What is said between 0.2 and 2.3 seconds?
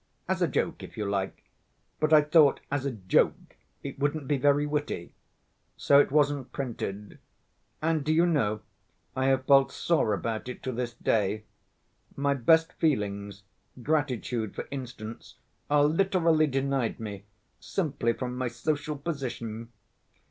As a joke, if you like.' But I